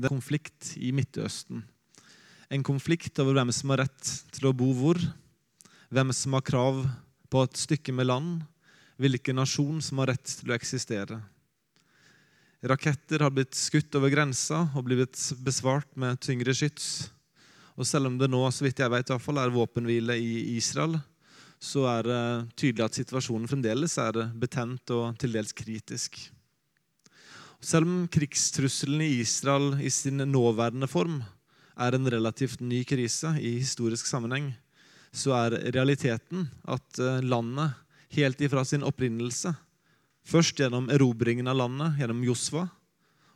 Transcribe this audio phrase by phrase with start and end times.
[0.00, 1.60] Det er konflikt i Midtøsten.
[2.50, 4.96] En konflikt over hvem som har rett til å bo hvor,
[5.92, 6.80] hvem som har krav
[7.30, 8.40] på et stykke med land,
[8.96, 11.20] hvilken nasjon som har rett til å eksistere.
[12.64, 17.10] Raketter har blitt skutt over grensa og blitt besvart med tyngre skyts.
[17.76, 20.56] Og selv om det nå så vidt jeg vet, i hvert fall, er våpenhvile i
[20.56, 20.96] Israel,
[21.60, 22.20] så er det
[22.56, 26.22] tydelig at situasjonen fremdeles er betent og til dels kritisk.
[27.60, 31.18] Selv om krigstrusselen i Israel i sin nåværende form
[31.76, 34.52] er en relativt ny krise i historisk sammenheng,
[35.12, 37.76] så er realiteten at eh, landet
[38.16, 39.52] helt ifra sin opprinnelse,
[40.24, 42.64] først gjennom erobringen av landet gjennom Josva,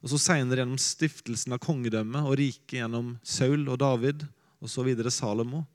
[0.01, 4.24] og så senere gjennom stiftelsen av kongedømmet og riket gjennom Saul og David,
[4.65, 5.66] og så videre Salomo,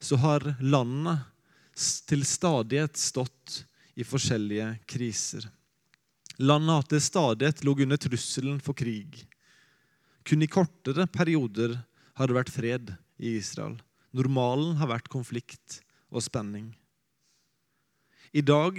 [0.00, 1.24] så har landet
[2.08, 3.62] til stadighet stått
[3.96, 5.46] i forskjellige kriser.
[6.36, 9.24] Landet stadighet lå under trusselen for krig.
[10.22, 11.78] Kun i kortere perioder
[12.18, 13.78] har det vært fred i Israel.
[14.12, 15.80] Normalen har vært konflikt
[16.12, 16.74] og spenning.
[18.32, 18.78] I dag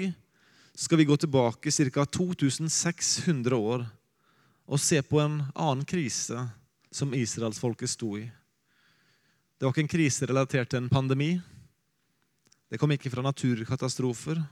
[0.78, 2.06] skal vi gå tilbake ca.
[2.06, 3.86] 2600 år
[4.68, 6.44] og se på en annen krise
[6.92, 8.28] som israelsfolket sto i.
[9.58, 11.40] Det var ikke en krise relatert til en pandemi.
[12.70, 14.44] Det kom ikke fra naturkatastrofer.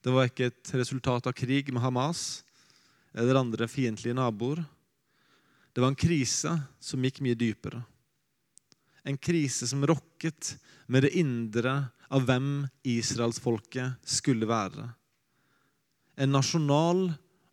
[0.00, 2.42] Det var ikke et resultat av krig med Hamas
[3.12, 4.62] eller andre fiendtlige naboer.
[5.72, 7.82] Det var en krise som gikk mye dypere.
[9.04, 10.54] En krise som rokket
[10.90, 11.74] med det indre
[12.10, 14.88] av hvem israelsfolket skulle være.
[16.20, 17.10] En nasjonal,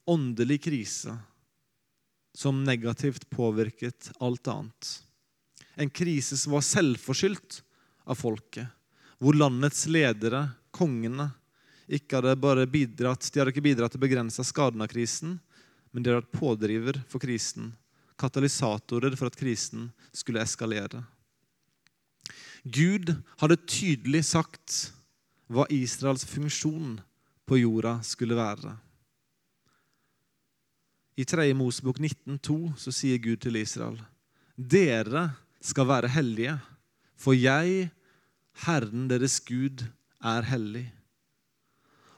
[0.08, 1.14] åndelig krise
[2.38, 4.90] som negativt påvirket alt annet.
[5.76, 7.62] En krise som var selvforskyldt
[8.08, 8.72] av folket
[9.18, 11.32] hvor landets ledere, kongene,
[11.88, 15.38] ikke hadde bare bidratt, de hadde ikke bidratt til å begrense skaden av krisen,
[15.92, 17.72] men de hadde vært pådriver for krisen,
[18.20, 21.04] katalysatorer for at krisen skulle eskalere.
[22.68, 24.78] Gud hadde tydelig sagt
[25.48, 26.98] hva Israels funksjon
[27.48, 28.74] på jorda skulle være.
[31.18, 31.48] I 3.
[31.58, 33.98] Mosebok 19,2 så sier Gud til Israel.:
[34.58, 35.32] Dere
[35.64, 36.58] skal være hellige,
[37.18, 37.90] for jeg
[38.68, 39.86] Herren deres Gud
[40.22, 40.86] er hellig.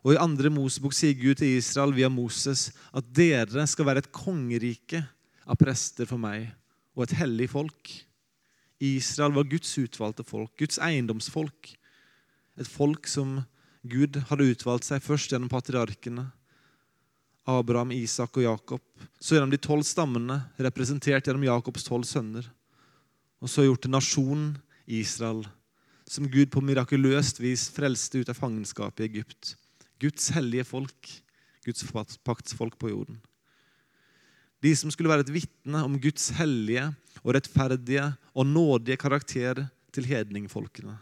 [0.05, 4.13] Og I andre Mosebok sier Gud til Israel via Moses at dere skal være et
[4.15, 5.01] kongerike
[5.49, 6.47] av prester for meg
[6.95, 7.91] og et hellig folk.
[8.79, 11.73] Israel var Guds utvalgte folk, Guds eiendomsfolk.
[12.59, 13.41] Et folk som
[13.87, 16.29] Gud hadde utvalgt seg først gjennom patriarkene.
[17.49, 18.83] Abraham, Isak og Jakob.
[19.19, 22.47] Så gjennom de tolv stammene, representert gjennom Jakobs tolv sønner.
[23.39, 24.51] Og så gjort til nasjonen
[24.85, 25.45] Israel
[26.09, 29.53] som Gud på mirakuløst vis frelste ut av fangenskapet i Egypt.
[29.99, 31.09] Guds hellige folk,
[31.65, 31.83] Guds
[32.23, 33.19] paktsfolk på jorden.
[34.63, 36.89] De som skulle være et vitne om Guds hellige
[37.21, 38.05] og rettferdige
[38.35, 39.65] og nådige karakter
[39.95, 40.97] til hedningfolkene.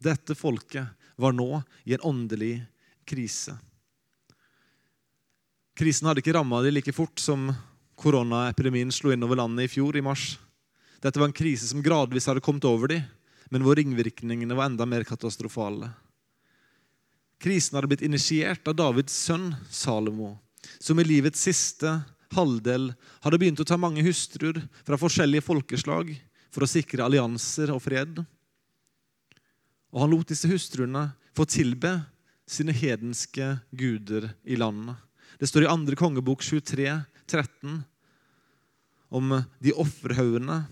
[0.00, 2.60] Dette folket var nå i en åndelig
[3.08, 3.56] krise.
[5.78, 7.50] Krisen hadde ikke ramma dem like fort som
[7.98, 10.36] koronaepidemien slo inn over landet i fjor, i mars.
[11.02, 13.06] Dette var en krise som gradvis hadde kommet over dem
[13.52, 15.90] men hvor ringvirkningene var enda mer katastrofale.
[17.38, 20.36] Krisen hadde blitt initiert av Davids sønn Salomo,
[20.82, 22.00] som i livets siste
[22.34, 22.90] halvdel
[23.22, 26.10] hadde begynt å ta mange hustruer fra forskjellige folkeslag
[26.50, 28.18] for å sikre allianser og fred.
[29.94, 31.94] Og han lot disse hustruene få tilbe
[32.48, 34.96] sine hedenske guder i landet.
[35.38, 35.94] Det står i 2.
[36.00, 36.90] kongebok 23,
[37.28, 37.78] 13
[39.14, 40.64] om de offerhaugene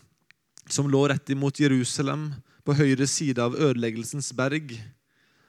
[0.69, 2.33] som lå rett imot Jerusalem
[2.67, 4.75] på høyre side av ødeleggelsens berg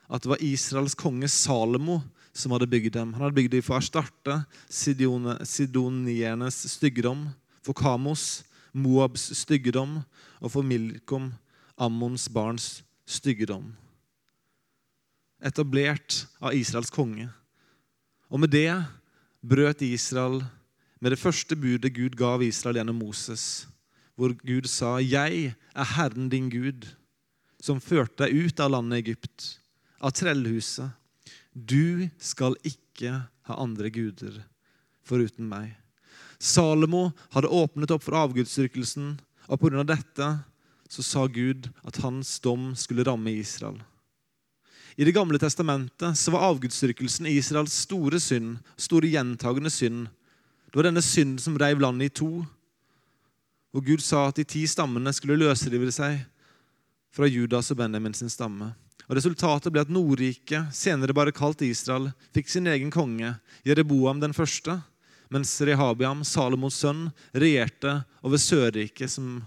[0.08, 2.00] at det var Israels konge Salomo
[2.32, 3.12] som hadde bygd dem.
[3.14, 7.26] Han hadde bygd dem for å erstatte sidoniernes styggedom,
[7.64, 9.98] for Kamos, Moabs styggedom,
[10.40, 11.32] og for Milkom,
[11.78, 13.72] Ammons barns styggedom.
[15.44, 17.28] Etablert av Israels konge.
[18.28, 18.72] Og med det
[19.42, 20.42] brøt Israel
[20.98, 23.68] med det første budet Gud gav Israel gjennom Moses,
[24.18, 26.88] hvor Gud sa, 'Jeg er Herren din Gud'
[27.62, 29.58] som førte deg ut av landet Egypt,
[30.00, 30.90] av trellhuset.
[31.52, 34.42] Du skal ikke ha andre guder
[35.08, 35.72] foruten meg.
[36.38, 39.16] Salomo hadde åpnet opp for avgudsdyrkelsen,
[39.48, 39.82] og pga.
[39.82, 40.28] dette
[40.88, 43.80] så sa Gud at hans dom skulle ramme Israel.
[44.98, 50.08] I Det gamle testamentet så var avgudsdyrkelsen Israels store synd, store gjentagende synd.
[50.70, 52.44] Det var denne synden som reiv landet i to.
[53.72, 56.24] Og Gud sa at de ti stammene skulle løsrive seg
[57.14, 58.72] fra Judas og Benjamin sin stamme.
[59.08, 63.32] Og Resultatet ble at Nordriket, senere bare kalt Israel, fikk sin egen konge,
[63.64, 64.76] Jereboam den første,
[65.32, 69.40] mens Rehabiam, Salomos sønn, regjerte over Sørriket, som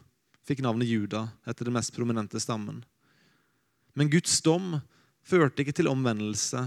[0.48, 2.82] fikk navnet Juda etter den mest prominente stammen.
[3.94, 4.80] Men Guds dom
[5.22, 6.64] førte ikke til omvendelse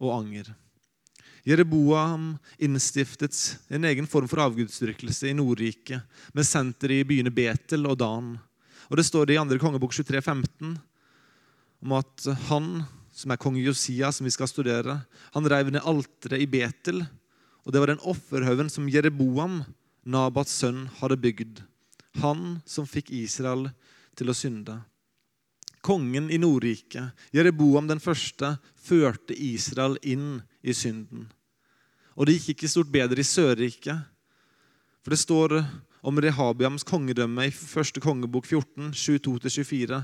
[0.00, 0.48] og anger.
[1.48, 3.36] Jereboam innstiftet
[3.72, 6.00] en egen form for avgudsdyrkelse i Nordriket,
[6.32, 8.36] med senter i byene Betel og Dan.
[8.88, 9.60] Og Det står det i 2.
[9.60, 10.76] kongebok 23, 15,
[11.84, 12.82] om at han,
[13.14, 15.00] som er kong Josia, som vi skal studere,
[15.34, 17.04] han reiv ned alteret i Betel
[17.68, 19.60] og det var den offerhaugen som Jereboam,
[20.08, 21.58] Nabats sønn, hadde bygd.
[22.22, 23.68] Han som fikk Israel
[24.16, 24.78] til å synde.
[25.84, 31.26] Kongen i Nordriket, Jereboam den første, førte Israel inn i synden.
[32.16, 34.00] Og det gikk ikke stort bedre i Sørriket.
[35.04, 35.58] For det står
[36.00, 40.00] om Rehabiams kongedømme i første kongebok 14, 22-24.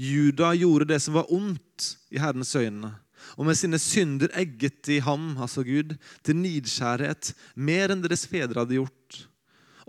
[0.00, 2.94] Juda gjorde det som var ondt i Herrens øyne
[3.36, 5.94] og med sine synder egget de ham, altså Gud,
[6.24, 9.20] til nidskjærhet mer enn deres fedre hadde gjort.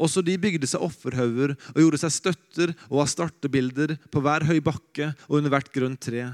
[0.02, 5.12] Også de bygde seg offerhauger og gjorde seg støtter og astartebilder på hver høy bakke
[5.28, 6.30] og under hvert grønt tre.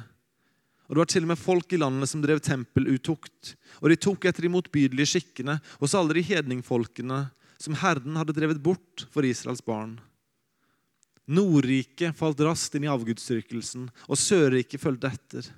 [0.88, 3.58] Og Det var til og med folk i landet som drev tempelutukt.
[3.84, 7.26] Og de tok etter de motbydelige skikkene hos alle de hedningfolkene
[7.60, 9.98] som Herren hadde drevet bort for Israels barn.
[11.28, 15.50] Nordriket falt raskt inn i avgudsdyrkelsen, og Sørriket fulgte etter.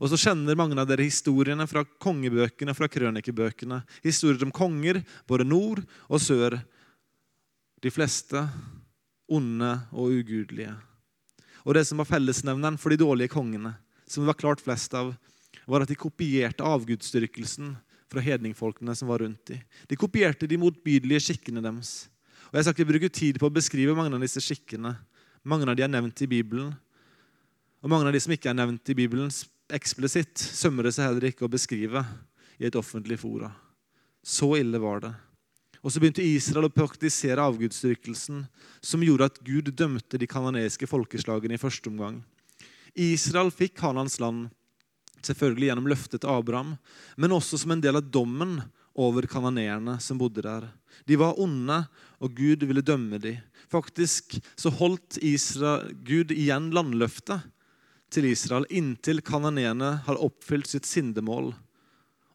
[0.00, 3.80] Og så kjenner mange av dere historiene fra kongebøkene fra krønikebøkene.
[4.04, 6.58] Historier om konger, både nord og sør.
[7.82, 8.42] De fleste
[9.26, 10.74] onde og ugudelige.
[11.66, 13.74] Og det som var fellesnevneren for de dårlige kongene,
[14.06, 15.10] som det var klart flest av,
[15.66, 17.74] var at de kopierte avgudsdyrkelsen
[18.06, 19.64] fra hedningfolkene som var rundt dem.
[19.90, 22.06] De kopierte de motbydelige skikkene deres.
[22.52, 24.94] Og Jeg skal ikke bruke tid på å beskrive mange av disse skikkene.
[25.46, 26.72] Mange av de er nevnt i Bibelen.
[27.84, 29.30] Og mange av de som ikke er nevnt i Bibelen,
[29.70, 32.02] eksplisitt sømmer det seg heller ikke å beskrive
[32.58, 33.52] i et offentlig fora.
[34.26, 35.12] Så ille var det.
[35.86, 38.40] Og så begynte Israel å praktisere avgudsdyrkelsen,
[38.82, 42.18] som gjorde at Gud dømte de kanadiske folkeslagene i første omgang.
[42.98, 44.48] Israel fikk Hanans land,
[45.22, 46.74] selvfølgelig gjennom løftet til Abraham,
[47.14, 48.58] men også som en del av dommen
[48.96, 50.68] over kananeerne som bodde der.
[51.04, 51.82] De var onde,
[52.18, 53.42] og Gud ville dømme dem.
[53.68, 57.44] Faktisk så holdt Israel, Gud igjen landløftet
[58.12, 61.52] til Israel inntil kananeerne har oppfylt sitt sindemål.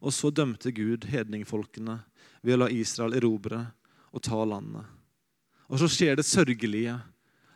[0.01, 2.01] Og så dømte Gud hedningfolkene
[2.41, 3.63] ved å la Israel erobre
[4.11, 4.85] og ta landet.
[5.71, 6.97] Og så skjer det sørgelige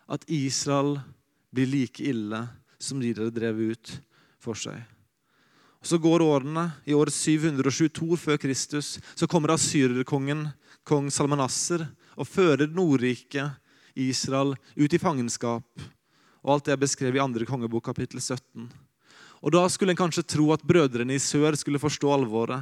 [0.07, 0.99] at Israel
[1.55, 2.45] blir like ille
[2.79, 3.95] som de dere drev ut
[4.41, 4.77] for seg.
[5.85, 6.71] Så går årene.
[6.89, 10.47] I år 722 før Kristus så kommer asyrerkongen,
[10.83, 11.85] kong Salmanasser,
[12.17, 13.61] og fører Nordriket,
[13.95, 15.85] Israel, ut i fangenskap
[16.45, 18.69] og alt det er beskrevet i andre kongebok, kapittel 17.
[19.41, 22.61] Og Da skulle en kanskje tro at brødrene i sør skulle forstå alvoret.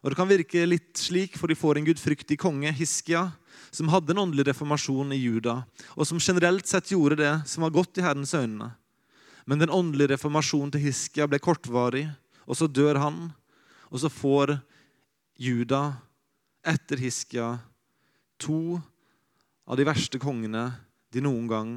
[0.00, 3.32] Og Det kan virke litt slik, for de får en gudfryktig konge, Hiskia,
[3.70, 7.70] som hadde en åndelig reformasjon i Juda, og som generelt sett gjorde det som var
[7.76, 8.72] godt i Herrens øyne.
[9.44, 12.08] Men den åndelige reformasjonen til Hiskia ble kortvarig,
[12.46, 13.30] og så dør han.
[13.90, 14.56] Og så får
[15.40, 15.96] Juda,
[16.62, 17.56] etter Hiskia,
[18.40, 18.78] to
[19.66, 20.68] av de verste kongene
[21.12, 21.72] de noen gang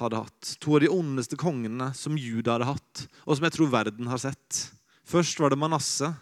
[0.00, 0.54] hadde hatt.
[0.62, 4.20] To av de ondeste kongene som Juda hadde hatt, og som jeg tror verden har
[4.22, 4.66] sett.
[5.06, 6.16] Først var det Manasseh,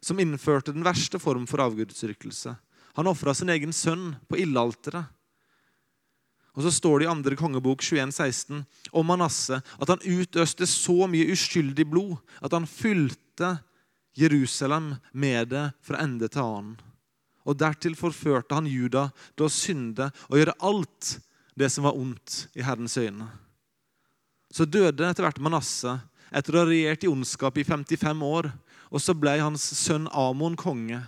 [0.00, 2.54] som innførte den verste form for avgudsdyrkelse.
[2.98, 5.10] Han ofra sin egen sønn på ildalteret.
[6.58, 11.06] Og så står det i andre kongebok 21, 16 om Manasseh at han utøste så
[11.06, 13.52] mye uskyldig blod at han fylte
[14.18, 16.72] Jerusalem med det fra ende til annen.
[17.46, 19.06] Og dertil forførte han Juda
[19.38, 21.12] til å synde og gjøre alt
[21.54, 23.30] det som var ondt i Herrens øyne.
[24.50, 26.02] Så døde etter hvert Manasseh
[26.34, 28.50] etter å ha regjert i ondskap i 55 år.
[28.90, 30.98] Og så ble hans sønn Amon konge.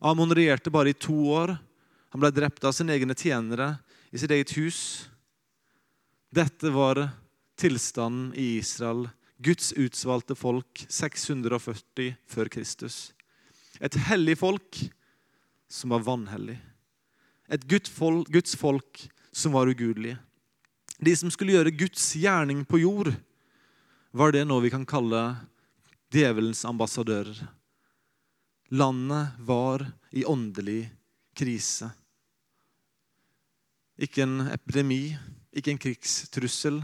[0.00, 1.54] Amon regjerte bare i to år.
[2.10, 3.76] Han ble drept av sine egne tjenere
[4.16, 5.10] i sitt eget hus.
[6.32, 7.02] Dette var
[7.60, 13.12] tilstanden i Israel, Guds utvalgte folk 640 før Kristus.
[13.76, 14.78] Et hellig folk
[15.68, 16.56] som var vanhellig.
[17.52, 19.02] Et Guds folk
[19.36, 20.16] som var ugudelige.
[20.96, 23.12] De som skulle gjøre Guds gjerning på jord,
[24.16, 25.26] var det noe vi kan kalle
[26.08, 27.36] djevelens ambassadører.
[28.72, 30.86] Landet var i åndelig
[31.36, 31.92] krise.
[33.96, 35.16] Ikke en epidemi,
[35.56, 36.82] ikke en krigstrussel,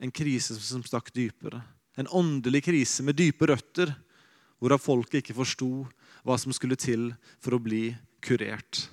[0.00, 1.60] en krise som stakk dypere.
[1.96, 3.92] En åndelig krise med dype røtter,
[4.60, 5.70] hvorav folket ikke forsto
[6.24, 7.10] hva som skulle til
[7.44, 7.90] for å bli
[8.24, 8.86] kurert.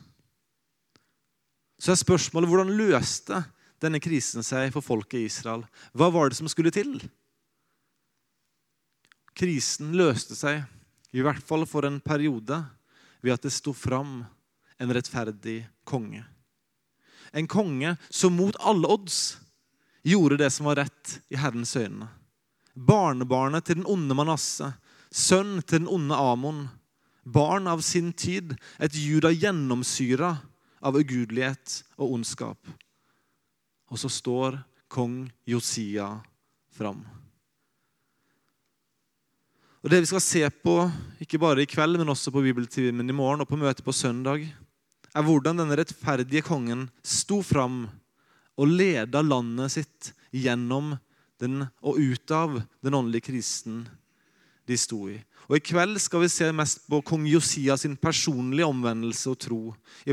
[1.79, 3.41] Så er spørsmålet hvordan løste
[3.84, 5.65] denne krisen seg for folket i Israel?
[5.91, 6.96] Hva var det som skulle til?
[9.36, 10.62] Krisen løste seg,
[11.12, 12.62] i hvert fall for en periode,
[13.24, 14.22] ved at det sto fram
[14.79, 16.24] en rettferdig konge.
[17.34, 19.38] En konge som mot alle odds
[20.04, 22.10] gjorde det som var rett i Herrens øyne.
[22.74, 24.74] Barnebarnet til den onde Manasse,
[25.13, 26.68] sønn til den onde Amon,
[27.24, 30.36] barn av sin tid, et juda gjennomsyra
[30.84, 32.60] av ugudelighet og ondskap.
[33.90, 34.58] Og så står
[34.92, 36.10] kong Josia
[36.74, 37.04] fram.
[39.84, 40.75] Og Det vi skal se på,
[41.20, 44.46] ikke bare i kveld, men også på bibeltimen i morgen og på møtet på søndag,
[45.13, 47.86] er hvordan denne rettferdige kongen sto fram
[48.58, 50.96] og leda landet sitt gjennom
[51.41, 53.84] den, og ut av den åndelige krisen
[54.70, 55.17] de sto i.
[55.50, 59.62] Og I kveld skal vi se mest på kong Josia sin personlige omvendelse og tro.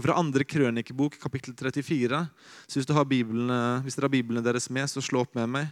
[0.03, 2.25] Fra andre krønikebok, kapittel 34.
[2.67, 5.71] Så hvis dere har Biblene deres med, så slå opp med meg.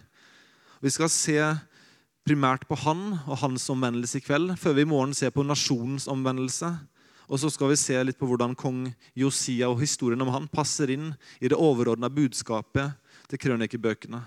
[0.78, 1.40] Vi skal se
[2.28, 6.06] primært på han og hans omvendelse i kveld, før vi i morgen ser på nasjonens
[6.12, 6.70] omvendelse.
[7.28, 8.86] Og så skal vi se litt på hvordan kong
[9.18, 12.96] Josia og historien om han passer inn i det overordna budskapet
[13.28, 14.22] til krønikebøkene.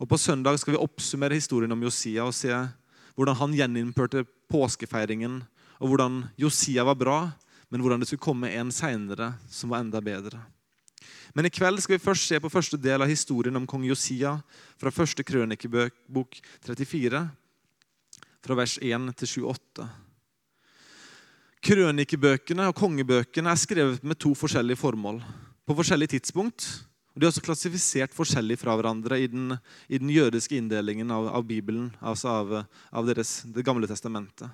[0.00, 2.54] Og På søndag skal vi oppsummere historien om Josia og se
[3.18, 5.42] hvordan han gjeninnførte påskefeiringen,
[5.82, 7.18] og hvordan Josia var bra,
[7.68, 10.40] men hvordan det skulle komme en seinere som var enda bedre.
[11.34, 14.38] Men i kveld skal vi først se på første del av historien om kong Josia
[14.80, 17.22] fra første krønikebok 34,
[18.40, 19.88] fra vers 1 til 28.
[21.60, 25.18] Krønikebøkene og kongebøkene er skrevet med to forskjellige formål.
[25.68, 26.64] På forskjellige tidspunkt.
[27.12, 31.28] og De er også klassifisert forskjellig fra hverandre i den, i den jødiske inndelingen av,
[31.28, 32.54] av Bibelen, altså av,
[32.90, 34.48] av deres, Det gamle testamentet.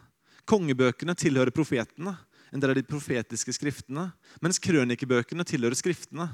[0.47, 2.17] Kongebøkene tilhører profetene,
[2.51, 4.11] en del av de profetiske skriftene,
[4.43, 6.29] mens krønikebøkene tilhører skriftene,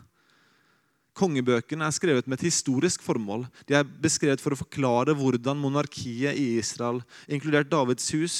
[1.13, 3.45] Kongebøkene er skrevet med et historisk formål.
[3.69, 8.37] De er beskrevet for å forklare hvordan monarkiet i Israel, inkludert Davids hus,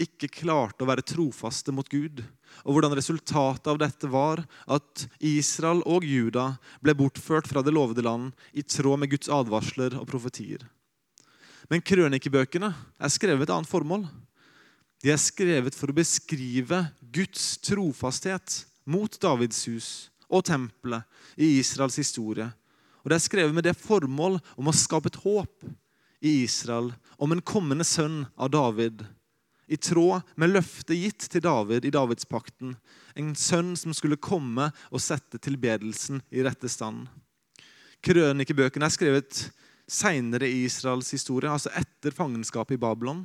[0.00, 2.22] ikke klarte å være trofaste mot Gud,
[2.64, 6.52] og hvordan resultatet av dette var at Israel og Juda
[6.84, 10.64] ble bortført fra det lovede land i tråd med Guds advarsler og profetier.
[11.70, 14.06] Men krønikebøkene er skrevet et annet formål.
[15.02, 16.82] De er skrevet for å beskrive
[17.14, 19.88] Guds trofasthet mot Davids hus
[20.32, 21.06] og tempelet
[21.36, 22.48] i Israels historie.
[23.02, 25.66] Og Det er skrevet med det formål om å skape et håp
[26.22, 29.02] i Israel om en kommende sønn av David.
[29.70, 32.74] I tråd med løftet gitt til David i Davidspakten.
[33.16, 37.06] En sønn som skulle komme og sette tilbedelsen i rette stand.
[38.02, 39.44] Krønikebøkene er skrevet
[39.86, 43.24] seinere i Israels historie, altså etter fangenskapet i Babylon.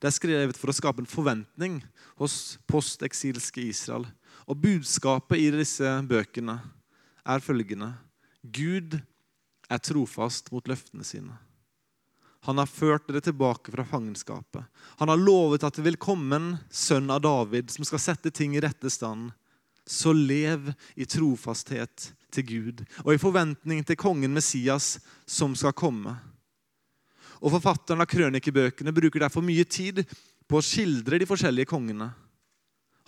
[0.00, 1.78] Det er skrevet for å skape en forventning
[2.20, 4.06] hos posteksilske Israel
[4.44, 6.58] og budskapet i disse bøkene
[7.24, 7.94] er følgende
[8.44, 8.98] Gud
[9.72, 11.38] er trofast mot løftene sine.
[12.44, 14.64] Han har ført dere tilbake fra fangenskapet.
[15.00, 18.56] Han har lovet at det vil komme en sønn av David som skal sette ting
[18.56, 19.30] i rette stand.
[19.88, 26.16] Så lev i trofasthet til Gud og i forventning til kongen Messias som skal komme.
[27.40, 30.04] Og Forfatteren av krønikebøkene bruker derfor mye tid
[30.48, 32.10] på å skildre de forskjellige kongene.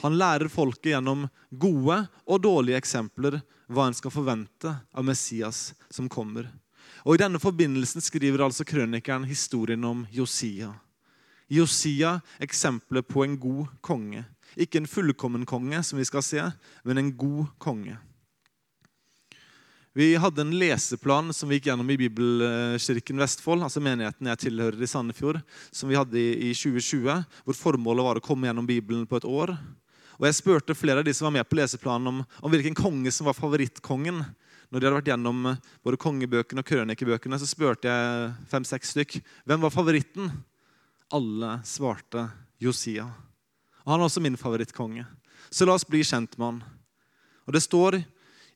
[0.04, 3.40] Han lærer folket gjennom gode og dårlige eksempler
[3.72, 6.50] hva en skal forvente av Messias som kommer.
[7.06, 10.72] Og I denne forbindelsen skriver altså krønikeren historien om Josia.
[11.46, 14.24] Josia eksempelet på en god konge.
[14.58, 16.42] Ikke en fullkommen konge, som vi skal se,
[16.82, 17.94] men en god konge.
[19.96, 24.82] Vi hadde en leseplan som vi gikk gjennom i Bibelkirken Vestfold, altså menigheten jeg tilhører
[24.82, 25.38] i Sandefjord,
[25.72, 29.54] som vi hadde i 2020, hvor formålet var å komme gjennom Bibelen på et år.
[30.18, 33.12] Og Jeg spurte flere av de som var med på leseplanen om, om hvilken konge
[33.14, 34.24] som var favorittkongen.
[34.70, 39.18] Når de hadde vært gjennom eh, både kongebøkene og krønikebøkene, så spurte jeg fem-seks stykk
[39.46, 40.32] hvem var favoritten.
[41.14, 42.26] Alle svarte
[42.62, 43.06] Josia.
[43.84, 45.06] Og Han er også min favorittkonge.
[45.50, 46.60] Så la oss bli kjent med han.
[47.46, 48.00] Og Det står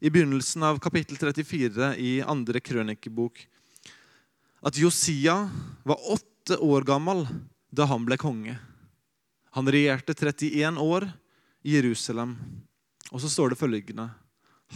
[0.01, 3.45] i begynnelsen av kapittel 34 i andre krønikebok
[4.67, 5.37] at Josia
[5.85, 7.23] var åtte år gammel
[7.71, 8.57] da han ble konge.
[9.57, 11.07] Han regjerte 31 år
[11.63, 12.35] i Jerusalem.
[13.11, 14.11] Og så står det følgende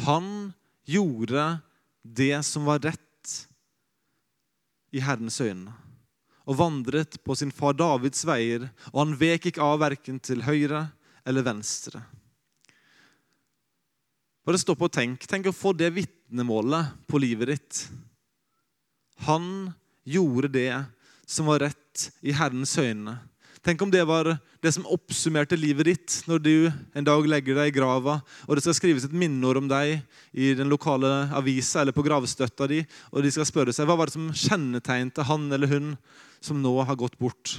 [0.05, 0.53] Han
[0.85, 1.59] gjorde
[2.03, 3.01] det som var rett
[4.95, 5.73] i Herrens øyne,
[6.45, 10.87] og vandret på sin far Davids veier, og han vek ikke av verken til høyre
[11.25, 12.03] eller venstre.
[14.45, 15.25] Bare stopp og tenk.
[15.25, 17.79] Tenk å få det vitnemålet på livet ditt.
[19.25, 19.73] Han
[20.05, 20.85] gjorde det
[21.25, 23.17] som var rett i Herrens øyne.
[23.65, 24.29] Tenk om det var
[24.61, 28.65] det som oppsummerte livet ditt når du en dag legger deg i grava, og det
[28.67, 30.03] skal skrives et minneord om deg
[30.37, 34.11] i den lokale avisa eller på gravstøtta di, og de skal spørre seg hva var
[34.11, 35.95] det som kjennetegnte han eller hun
[36.45, 37.55] som nå har gått bort.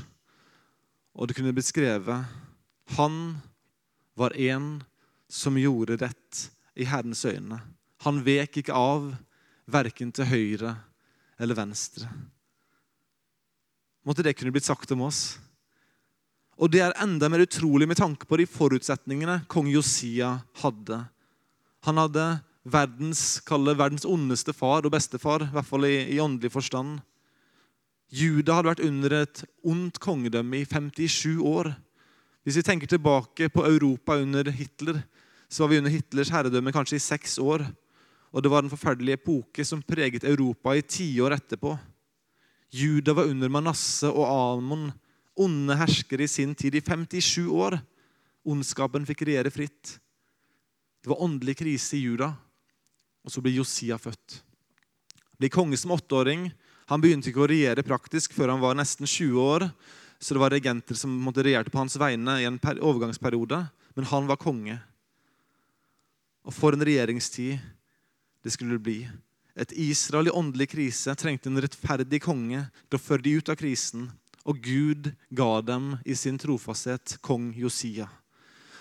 [1.18, 2.30] Og det kunne blitt skrevet
[2.94, 3.16] han
[4.14, 4.84] var en
[5.32, 6.44] som gjorde rett
[6.78, 7.58] i Herrens øyne.
[8.06, 9.10] Han vek ikke av,
[9.66, 10.76] verken til høyre
[11.42, 12.12] eller venstre.
[14.06, 15.40] Måtte det kunne blitt sagt om oss.
[16.56, 21.02] Og det er enda mer utrolig med tanke på de forutsetningene kong Josia hadde.
[21.84, 22.28] Han hadde
[22.64, 27.02] verdens, verdens ondeste far og bestefar, i hvert fall i, i åndelig forstand.
[28.16, 31.74] Juda hadde vært under et ondt kongedømme i 57 år.
[32.46, 35.02] Hvis vi tenker tilbake på Europa under Hitler,
[35.50, 37.66] så var vi under Hitlers herredømme kanskje i seks år.
[38.32, 41.76] Og det var en forferdelig epoke som preget Europa i tiår etterpå.
[42.76, 44.90] Juda var under Manasse og Amon,
[45.36, 47.78] onde herskere i sin tid, i 57 år.
[48.46, 49.98] Ondskapen fikk regjere fritt.
[51.04, 52.32] Det var åndelig krise i Juda.
[53.26, 54.40] Og så blir Josia født.
[55.38, 56.48] Blir konge som åtteåring.
[56.90, 59.68] Han begynte ikke å regjere praktisk før han var nesten 20 år.
[60.22, 63.66] Så det var regenter som måtte regjerte på hans vegne i en overgangsperiode.
[63.98, 64.78] Men han var konge.
[66.46, 67.58] Og for en regjeringstid
[68.46, 69.00] det skulle bli.
[69.58, 73.58] Et Israel i åndelig krise trengte en rettferdig konge til å føre de ut av
[73.58, 74.10] krisen.
[74.46, 78.08] Og Gud ga dem i sin trofasthet kong Josia.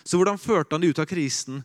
[0.04, 1.62] Så hvordan førte han det ut av krisen?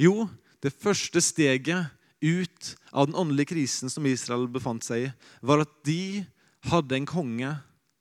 [0.00, 0.28] Jo,
[0.64, 1.92] det første steget
[2.24, 5.10] ut av den åndelige krisen som Israel befant seg i,
[5.44, 6.24] var at de
[6.70, 7.52] hadde en konge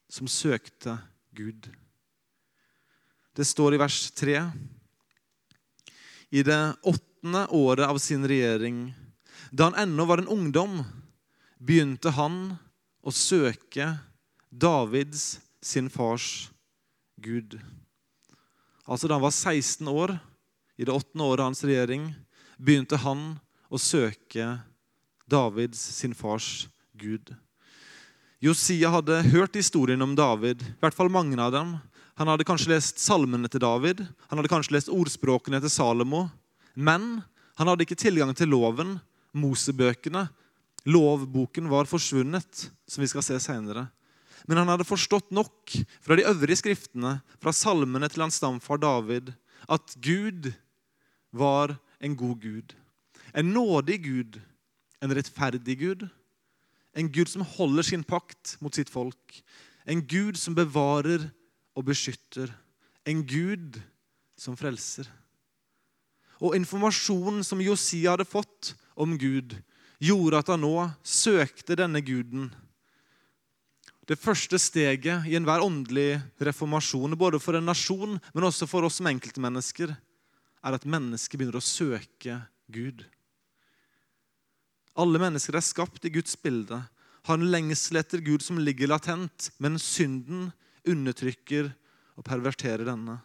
[0.09, 0.95] som søkte
[1.35, 1.67] Gud.
[3.35, 4.39] Det står i vers 3.
[6.33, 8.87] I det åttende året av sin regjering,
[9.51, 10.79] da han ennå var en ungdom,
[11.59, 12.55] begynte han
[13.05, 13.91] å søke
[14.57, 16.49] Davids, sin fars,
[17.21, 17.59] Gud.
[18.87, 20.17] Altså Da han var 16 år,
[20.77, 22.09] i det åttende året av hans regjering,
[22.57, 23.35] begynte han
[23.69, 24.55] å søke
[25.29, 27.35] Davids, sin fars, Gud.
[28.41, 31.75] Josia hadde hørt historien om David, i hvert fall mange av dem.
[32.17, 36.27] Han hadde kanskje lest salmene til David, han hadde kanskje lest ordspråkene til Salomo.
[36.73, 37.19] Men
[37.57, 38.97] han hadde ikke tilgang til loven,
[39.37, 40.27] Mosebøkene.
[40.87, 43.87] Lovboken var forsvunnet, som vi skal se senere.
[44.45, 49.33] Men han hadde forstått nok fra de øvrige skriftene, fra salmene til hans stamfar David,
[49.67, 50.51] at Gud
[51.33, 52.75] var en god Gud.
[53.33, 54.39] En nådig Gud,
[55.01, 56.07] en rettferdig Gud,
[56.97, 59.41] en Gud som holder sin pakt mot sitt folk,
[59.87, 61.29] en Gud som bevarer
[61.77, 62.51] og beskytter,
[63.07, 63.77] en Gud
[64.37, 65.07] som frelser.
[66.41, 69.55] Og informasjonen som Josia hadde fått om Gud,
[70.01, 72.51] gjorde at han nå søkte denne guden.
[74.07, 79.01] Det første steget i enhver åndelig reformasjon, både for en nasjon, men også for oss
[79.01, 82.39] som enkeltmennesker, er at mennesket begynner å søke
[82.71, 83.03] Gud.
[84.97, 86.79] Alle mennesker er skapt i Guds bilde,
[87.27, 90.53] har en lengsel etter Gud som ligger latent, men synden
[90.87, 91.73] undertrykker
[92.15, 93.19] og perverterer denne.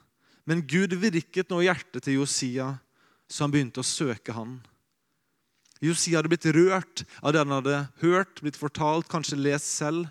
[0.44, 2.72] Men Gud virket nå i hjertet til Josia,
[3.30, 4.58] så han begynte å søke han.
[5.82, 10.10] Josia hadde blitt rørt av det han hadde hørt, blitt fortalt, kanskje lest selv.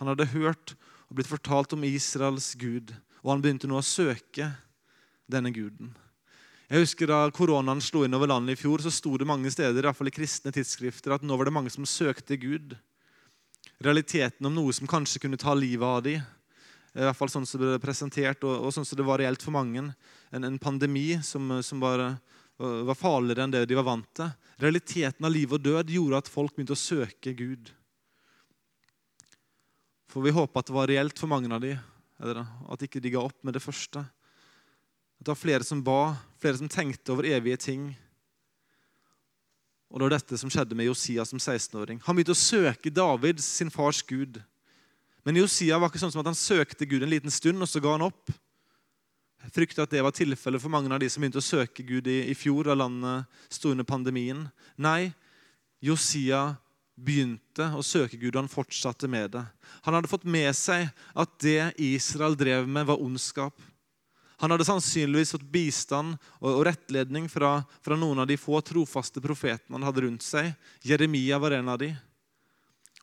[0.00, 0.74] Han hadde hørt
[1.08, 4.50] og blitt fortalt om Israels Gud, og han begynte nå å søke
[5.30, 5.92] denne guden.
[6.68, 9.78] Jeg husker Da koronaen slo inn over landet i fjor, så sto det mange steder
[9.78, 12.74] i, hvert fall i kristne tidsskrifter, at nå var det mange som søkte Gud.
[13.84, 16.24] Realiteten om noe som kanskje kunne ta livet av dem.
[16.94, 19.42] I hvert fall sånn som det ble presentert, og, og sånn som det var reelt
[19.42, 19.82] for mange.
[20.30, 22.04] En, en pandemi som, som var,
[22.56, 24.30] var, farligere enn det de var vant til.
[24.62, 27.72] Realiteten av liv og død gjorde at folk begynte å søke Gud.
[30.14, 31.72] For vi håper at det var reelt for mange av de,
[32.22, 33.98] eller at ikke de ga opp med det første.
[35.18, 37.88] At det var flere som ba, flere som tenkte over evige ting.
[39.90, 41.98] Og det var dette som skjedde med Josia som 16-åring.
[42.06, 44.38] Han begynte å søke David, sin fars gud.
[45.26, 47.82] Men Josia var ikke sånn som at han søkte Gud en liten stund, og så
[47.82, 48.30] ga han opp.
[49.44, 52.06] Jeg frykter at det var tilfellet for mange av de som begynte å søke Gud
[52.06, 54.46] i, i fjor, da landet sto under pandemien.
[54.78, 55.10] Nei,
[55.82, 56.52] Josia
[56.94, 59.44] begynte å søke Gud, og han fortsatte med det.
[59.86, 63.56] Han hadde fått med seg at det Israel drev med, var ondskap.
[64.42, 69.78] Han hadde sannsynligvis fått bistand og rettledning fra, fra, noen av de få trofaste profetene
[69.78, 70.50] han hadde rundt seg.
[70.84, 71.92] Jeremia var en av de.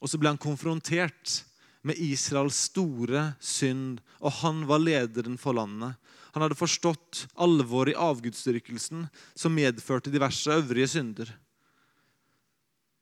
[0.02, 1.42] Og så ble han konfrontert
[1.88, 5.98] med Israels store synd, og han var lederen for landet.
[6.36, 11.32] Han hadde forstått alvoret i avgudsdyrkelsen, som medførte diverse øvrige synder.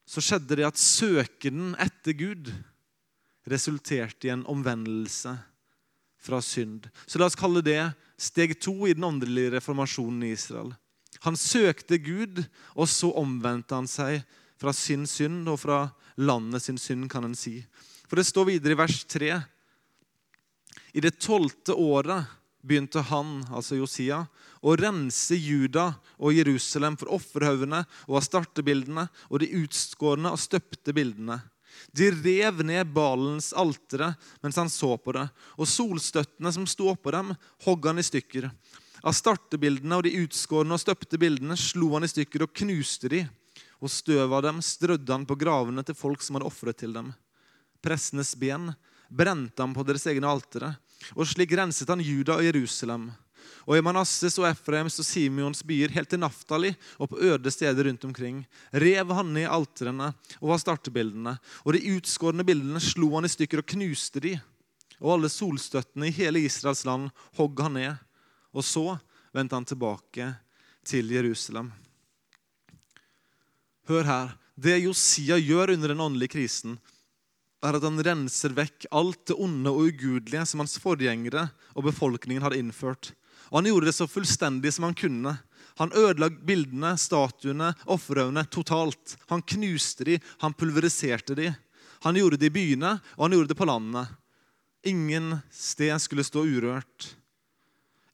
[0.09, 2.49] Så skjedde det at søkenen etter Gud
[3.49, 5.35] resulterte i en omvendelse
[6.19, 6.87] fra synd.
[7.05, 10.73] Så la oss kalle det steg to i den åndelige reformasjonen i Israel.
[11.25, 12.41] Han søkte Gud,
[12.75, 14.23] og så omvendte han seg
[14.59, 15.79] fra sin synd og fra
[16.19, 17.59] landet sin synd, kan en si.
[18.09, 19.31] For det står videre i vers 3.
[20.97, 24.23] I det tolvte året begynte han, altså Josia,
[24.59, 31.39] å rense Juda og Jerusalem for offerhaugene og astartebildene og de utskårne og støpte bildene.
[31.95, 34.11] De rev ned Balens altere
[34.43, 37.31] mens han så på det, og solstøttene som sto oppå dem,
[37.65, 38.49] hogg han i stykker.
[39.07, 43.23] Astartebildene og de utskårne og støpte bildene slo han i stykker og knuste de,
[43.79, 47.13] og støv av dem strødde han på gravene til folk som hadde ofret til dem.
[47.79, 48.73] Pressenes ben
[49.07, 50.73] brente han på deres egne altere,
[51.15, 53.09] og slik renset han Juda og Jerusalem.
[53.69, 57.85] Og i Manasses og Efraims og Simeons byer, helt til Naftali og på øde steder
[57.85, 58.41] rundt omkring,
[58.73, 61.35] rev han ned alterene og var startebildene,
[61.65, 64.35] og de utskårne bildene slo han i stykker og knuste de.
[64.99, 68.01] Og alle solstøttene i hele Israels land hogg han ned.
[68.51, 68.97] Og så
[69.35, 70.33] vendte han tilbake
[70.83, 71.69] til Jerusalem.
[73.89, 74.35] Hør her.
[74.59, 76.73] Det Josia gjør under den åndelige krisen,
[77.65, 82.43] er at han renser vekk alt det onde og ugudelige som hans forgjengere og befolkningen
[82.45, 83.11] hadde innført.
[83.49, 85.35] Og Han gjorde det så fullstendig som han kunne.
[85.79, 89.17] Han ødela bildene, statuene, offerhaugene totalt.
[89.31, 91.53] Han knuste de, han pulveriserte de.
[92.05, 94.11] Han gjorde det i byene, og han gjorde det på landet.
[94.87, 97.15] Ingen sted skulle stå urørt.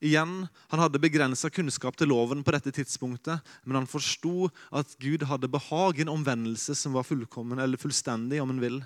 [0.05, 5.23] Igjen, Han hadde begrensa kunnskap til loven på dette tidspunktet, men han forsto at Gud
[5.23, 8.83] hadde behag i en omvendelse som var fullkommen eller fullstendig, om han vil.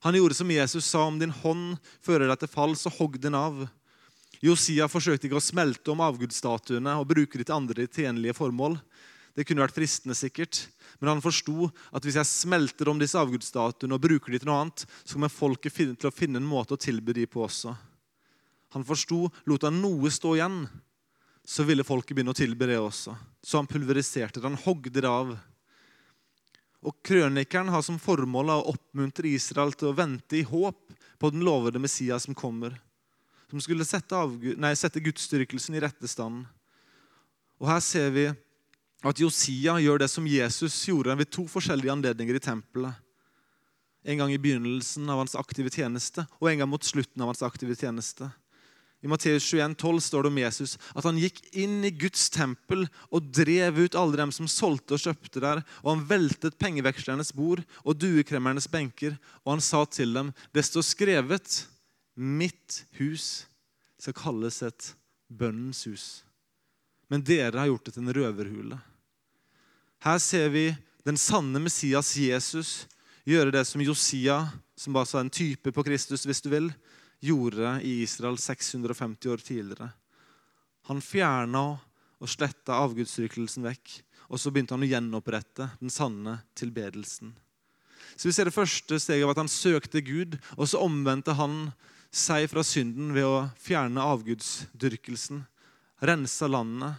[0.00, 3.36] Han gjorde som Jesus sa, om din hånd fører deg til fall, så hogg den
[3.36, 3.66] av.
[4.40, 8.78] Josia forsøkte ikke å smelte om avgudsstatuene og bruke de til andre tjenlige formål.
[9.36, 10.62] Det kunne vært fristende, sikkert,
[10.98, 14.62] men han forsto at hvis jeg smelter om disse avgudsstatuene og bruker de til noe
[14.64, 17.76] annet, så kommer folket til å finne en måte å tilby de på også.
[18.74, 20.64] Han forsto, lot han noe stå igjen,
[21.44, 23.14] så ville folket begynne å tilby det også.
[23.42, 25.34] Så han pulveriserte det, han hogde det av.
[26.80, 31.44] Og Krønikeren har som formål å oppmuntre Israel til å vente i håp på den
[31.44, 32.78] lovede Messias som kommer.
[33.50, 36.46] Som skulle sette, avgud, nei, sette gudsdyrkelsen i rette stand.
[37.60, 38.30] Og Her ser vi
[39.04, 42.96] at Josia gjør det som Jesus gjorde ved to forskjellige anledninger i tempelet.
[44.00, 47.42] En gang i begynnelsen av hans aktive tjeneste og en gang mot slutten av hans
[47.44, 48.30] aktive tjeneste.
[49.00, 52.84] I Matteus 21, 12 står det om Jesus at han gikk inn i Guds tempel
[53.08, 55.62] og drev ut alle dem som solgte og kjøpte der.
[55.80, 59.16] Og han veltet pengevekslernes bord og duekremmernes benker.
[59.46, 61.62] Og han sa til dem, det står skrevet,
[62.20, 63.46] mitt hus
[64.00, 64.92] skal kalles et
[65.32, 66.06] bønnens hus.
[67.08, 68.78] Men dere har gjort det til en røverhule.
[70.04, 70.68] Her ser vi
[71.08, 72.84] den sanne Messias Jesus
[73.28, 74.42] gjøre det som Josia,
[74.76, 76.70] som bare sa en type på Kristus, hvis du vil,
[77.20, 79.90] gjorde i Israel 650 år tidligere.
[80.88, 81.64] Han fjerna
[82.20, 84.00] og sletta avgudsdyrkelsen vekk.
[84.30, 87.32] Og så begynte han å gjenopprette den sanne tilbedelsen.
[88.14, 91.72] Så Vi ser det første steget av at han søkte Gud, og så omvendte han
[92.14, 95.44] seg fra synden ved å fjerne avgudsdyrkelsen,
[96.06, 96.94] rense landet.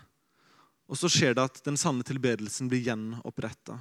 [0.92, 3.80] Og så skjer det at den sanne tilbedelsen blir gjenoppretta.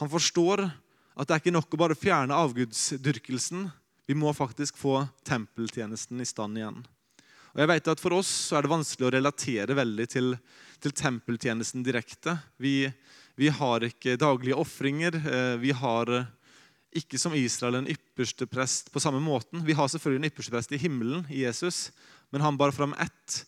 [0.00, 3.68] Han forstår at det er ikke nok å bare fjerne avgudsdyrkelsen,
[4.06, 6.84] vi må faktisk få tempeltjenesten i stand igjen.
[7.56, 10.34] Og jeg vet at For oss så er det vanskelig å relatere veldig til,
[10.82, 12.36] til tempeltjenesten direkte.
[12.60, 12.84] Vi,
[13.34, 15.16] vi, har ikke daglige ofringer.
[15.16, 16.12] Eh, vi har
[16.96, 19.64] ikke som Israel en ypperste prest på samme måten.
[19.64, 21.90] Vi har selvfølgelig en ypperste prest i himmelen, i Jesus,
[22.30, 23.42] men han bar fram ett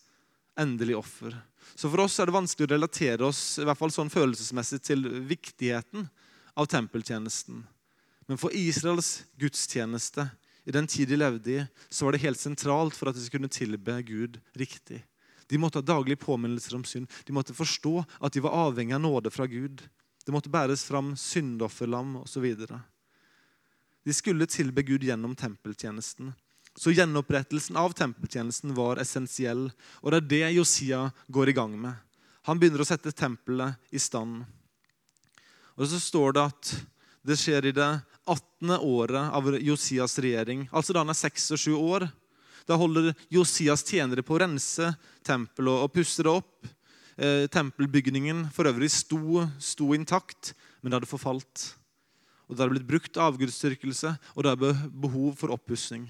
[0.59, 1.37] endelig offer.
[1.75, 5.05] Så for oss er det vanskelig å relatere oss i hvert fall sånn følelsesmessig til
[5.29, 6.09] viktigheten
[6.59, 7.63] av tempeltjenesten.
[8.29, 10.27] Men for Israels gudstjeneste
[10.69, 13.47] i den tid de levde i, så var det helt sentralt for at de skulle
[13.49, 15.01] kunne tilbe Gud riktig.
[15.49, 17.09] De måtte ha daglige påminnelser om synd.
[17.25, 19.81] De måtte forstå at de var avhengig av nåde fra Gud.
[20.27, 22.45] Det måtte bæres fram syndofferlam osv.
[24.05, 26.35] De skulle tilbe Gud gjennom tempeltjenesten.
[26.77, 29.71] Så gjenopprettelsen av tempeltjenesten var essensiell.
[30.05, 31.01] Og det er det Josia
[31.33, 31.97] går i gang med.
[32.45, 34.45] Han begynner å sette tempelet i stand.
[35.81, 36.77] Og så står det at
[37.29, 37.89] det skjer i det
[38.25, 38.71] 18.
[38.81, 42.07] året av Josias regjering, altså da han er 26 år.
[42.69, 44.91] Da holder Josias tjenere på å rense
[45.25, 46.69] tempelet og pusse det opp.
[47.19, 51.75] Eh, tempelbygningen for øvrig sto, sto, intakt, men det hadde forfalt.
[52.49, 56.09] Og Det hadde blitt brukt avgudsdyrkelse, og det hadde behov for oppussing.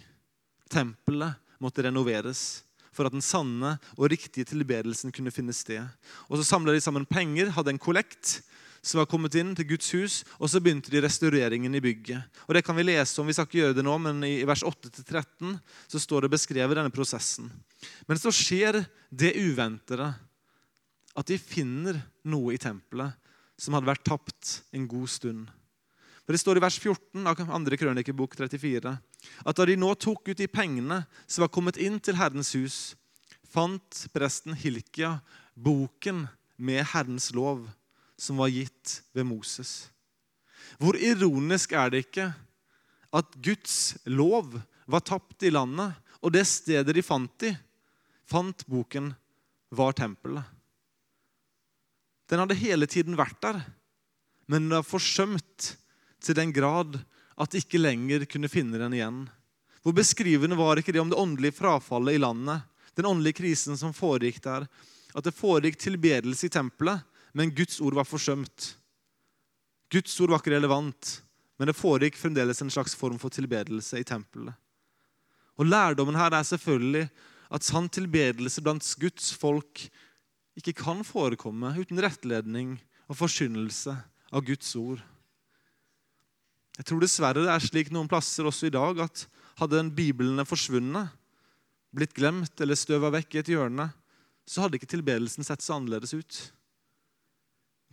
[0.70, 2.62] Tempelet måtte renoveres
[2.94, 5.82] for at den sanne og riktige tilbedelsen kunne finne sted.
[6.30, 8.42] Og Så samla de sammen penger, hadde en kollekt
[8.82, 12.40] som var kommet inn til Guds hus, og så begynte de restaureringen i bygget.
[12.46, 14.62] Og Det kan vi lese om, vi skal ikke gjøre det nå, men i vers
[14.62, 17.50] 8-13 så står det beskrevet denne prosessen.
[18.06, 20.12] Men så skjer det uventede
[21.18, 23.16] at de finner noe i tempelet
[23.58, 25.48] som hadde vært tapt en god stund.
[26.28, 27.76] For Det står i vers 14 av 2.
[27.80, 28.90] krønikebok 34
[29.48, 32.94] at da de nå tok ut de pengene som var kommet inn til Herrens hus,
[33.48, 35.18] fant presten Hilkia
[35.56, 36.26] boken
[36.60, 37.64] med Herrens lov,
[38.18, 39.88] som var gitt ved Moses.
[40.78, 42.28] Hvor ironisk er det ikke
[43.14, 47.54] at Guds lov var tapt i landet, og det stedet de fant i,
[48.28, 49.12] fant boken,
[49.70, 50.44] var tempelet.
[52.28, 53.60] Den hadde hele tiden vært der,
[54.48, 55.74] men den var forsømt
[56.24, 56.98] til den grad
[57.38, 59.20] at de ikke lenger kunne finne den igjen.
[59.84, 62.64] Hvor beskrivende var ikke det om det åndelige frafallet i landet,
[62.98, 64.66] den åndelige krisen som foregikk der,
[65.14, 67.04] at det foregikk tilbedelse i tempelet,
[67.38, 68.72] men Guds ord var forsømt.
[69.92, 71.12] Guds ord var ikke relevant,
[71.58, 74.56] men det foregikk fremdeles en slags form for tilbedelse i tempelet.
[75.58, 77.06] Og Lærdommen her er selvfølgelig
[77.54, 79.86] at sann tilbedelse blant Guds folk
[80.58, 82.76] ikke kan forekomme uten rettledning
[83.08, 83.94] og forkynnelse
[84.34, 85.00] av Guds ord.
[86.78, 89.24] Jeg tror dessverre det er slik noen plasser også i dag at
[89.58, 91.10] hadde Bibelen forsvunnet,
[91.94, 93.88] blitt glemt eller støva vekk i et hjørne,
[94.46, 96.38] så hadde ikke tilbedelsen sett så annerledes ut.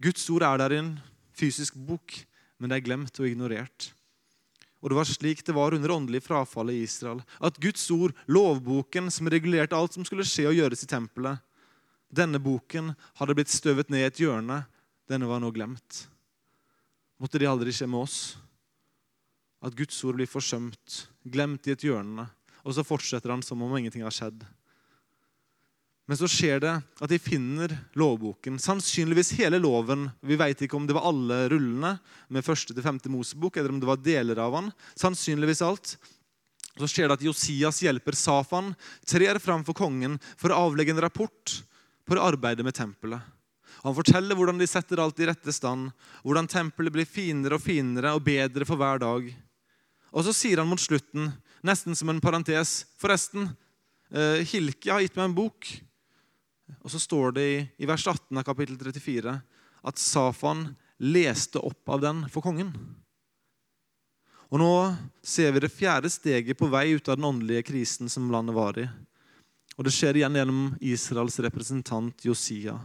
[0.02, 0.96] Guds ord er der i en
[1.36, 2.18] fysisk bok,
[2.60, 3.92] men det er glemt og ignorert.
[4.84, 7.24] Og Det var slik det var under åndelig frafall i Israel.
[7.42, 11.42] At Guds ord, lovboken som regulerte alt som skulle skje og gjøres i tempelet,
[12.14, 14.62] denne boken hadde blitt støvet ned i et hjørne.
[15.10, 16.06] Denne var nå glemt.
[17.18, 18.20] Måtte det aldri skje med oss?
[19.66, 22.28] At Guds ord blir forsømt, glemt i et hjørne,
[22.62, 24.46] og så fortsetter han som om ingenting har skjedd.
[26.06, 28.60] Men så skjer det at de finner lovboken.
[28.62, 30.06] Sannsynligvis hele loven.
[30.22, 31.96] Vi vet ikke om det var alle rullene
[32.30, 34.68] med første til femte Mosebok, eller om det var deler av den.
[35.02, 35.96] Sannsynligvis alt.
[36.76, 38.74] Så skjer det at Josias hjelper Safan
[39.08, 41.56] trer fram for kongen for å avlegge en rapport
[42.06, 43.24] på arbeidet med tempelet.
[43.82, 45.90] Han forteller hvordan de setter alt i rette stand,
[46.26, 49.28] hvordan tempelet blir finere og finere og bedre for hver dag.
[50.14, 51.32] Og så sier han mot slutten,
[51.66, 53.50] nesten som en parentes Forresten,
[54.14, 55.70] eh, Hilki har gitt meg en bok
[56.82, 57.48] og så står det
[57.78, 59.34] i, vers 18 av kapittel 34
[59.86, 62.72] at Safan leste opp av den for kongen.
[64.54, 64.74] Og Nå
[65.26, 68.78] ser vi det fjerde steget på vei ut av den åndelige krisen som landet var
[68.80, 68.86] i.
[69.76, 72.78] Og Det skjer igjen gjennom Israels representant Josia.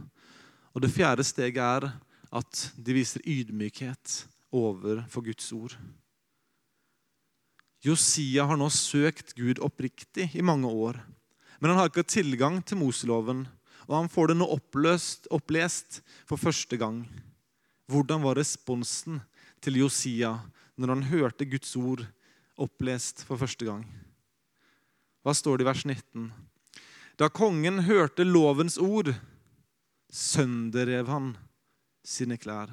[0.75, 1.91] Og Det fjerde steget er
[2.31, 5.77] at de viser ydmykhet overfor Guds ord.
[7.81, 10.99] Josia har nå søkt Gud oppriktig i mange år,
[11.61, 13.47] men han har ikke tilgang til Moseloven
[13.91, 15.99] og han får det nå oppløst, opplest
[16.29, 17.03] for første gang.
[17.91, 19.19] Hvordan var responsen
[19.59, 20.37] til Josia
[20.79, 22.05] når han hørte Guds ord
[22.55, 23.83] opplest for første gang?
[25.27, 26.31] Hva står det i vers 19?
[27.19, 29.11] Da kongen hørte lovens ord,
[30.07, 31.35] sønderrev han
[32.07, 32.71] sine klær.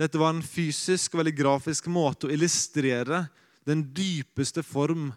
[0.00, 3.26] Dette var en fysisk og veldig grafisk måte å illustrere
[3.68, 5.12] den dypeste form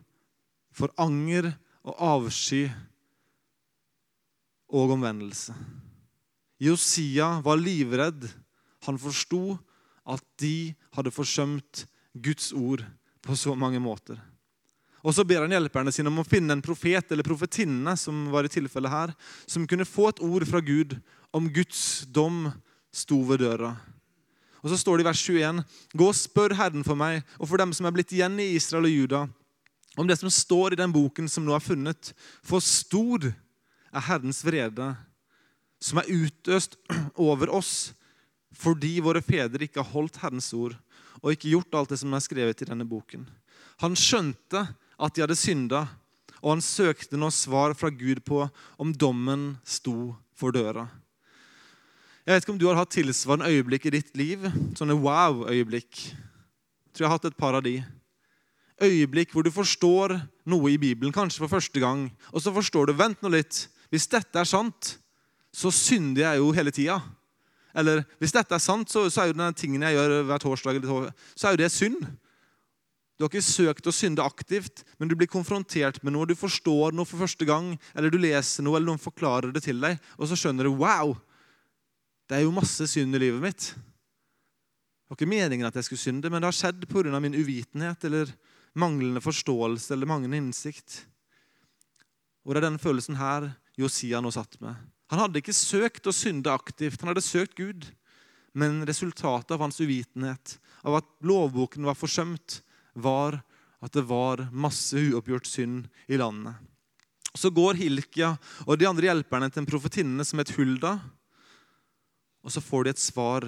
[0.75, 1.53] for anger
[1.88, 2.67] og avsky
[4.69, 5.56] og omvendelse.
[6.60, 8.27] Josia var livredd.
[8.88, 9.58] Han forsto
[10.08, 12.84] at de hadde forsømt Guds ord
[13.21, 14.17] på så mange måter.
[15.06, 18.47] Og Så ber han hjelperne sine om å finne en profet eller profetinne som var
[18.47, 19.13] i tilfellet her,
[19.47, 20.97] som kunne få et ord fra Gud
[21.32, 22.49] om Guds dom
[22.91, 23.75] sto ved døra.
[24.63, 27.58] Og Så står det i vers 21.: Gå og spør Herren for meg og for
[27.58, 29.27] dem som er blitt igjen i Israel og Juda,
[29.97, 32.12] om det som står i den boken som nå er funnet.
[32.43, 33.32] For stor
[33.93, 34.91] er Herrens vrede,
[35.80, 36.78] som er utøst
[37.30, 37.93] over oss
[38.58, 40.73] fordi våre fedre ikke har holdt Herrens ord
[41.21, 43.26] og ikke gjort alt det som er skrevet i denne boken.
[43.82, 44.63] Han skjønte
[44.97, 45.84] at de hadde synda,
[46.41, 48.43] og han søkte nå svar fra Gud på
[48.82, 50.86] om dommen sto for døra.
[52.28, 54.41] Jeg vet ikke om du har hatt tilsvarende øyeblikk i ditt liv.
[54.76, 56.02] Sånne wow-øyeblikk.
[56.10, 57.78] Jeg tror jeg har hatt et par av de.
[58.84, 60.17] Øyeblikk hvor du forstår
[60.50, 63.63] noe i Bibelen, kanskje for første gang, og så forstår du Vent nå litt.
[63.93, 64.97] Hvis dette er sant,
[65.54, 67.00] så synder jeg jo hele tida.
[67.78, 70.82] Eller hvis dette er sant, så, så er jo den tingen jeg gjør hver torsdag,
[71.36, 72.02] så er jo det synd.
[73.17, 76.28] Du har ikke søkt å synde aktivt, men du blir konfrontert med noe.
[76.30, 79.82] Du forstår noe for første gang, eller du leser noe, eller noen forklarer det til
[79.82, 81.15] deg, og så skjønner du wow,
[82.30, 83.71] det er jo masse synd i livet mitt.
[85.08, 87.19] Det var ikke meningen at jeg skulle synde, men det har skjedd pga.
[87.23, 88.34] min uvitenhet eller
[88.76, 91.06] manglende forståelse eller manglende innsikt.
[92.45, 94.75] Og det er den følelsen her Josia nå satt med.
[95.11, 97.85] Han hadde ikke søkt å synde aktivt, han hadde søkt Gud.
[98.57, 102.61] Men resultatet av hans uvitenhet, av at lovboken var forsømt,
[102.97, 103.37] var
[103.85, 106.57] at det var masse uoppgjort synd i landet.
[107.37, 108.33] Så går Hilkia
[108.65, 110.95] og de andre hjelperne til en profetinne som het Hulda.
[112.41, 113.45] Og så får de et svar